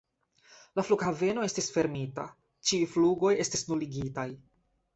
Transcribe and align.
La 0.79 0.85
flughaveno 0.87 1.43
estis 1.49 1.69
fermita, 1.75 2.25
ĉiuj 2.71 2.89
flugoj 2.97 3.33
estis 3.47 3.67
nuligitaj. 3.71 4.29